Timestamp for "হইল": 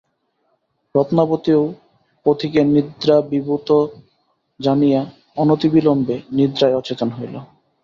7.09-7.35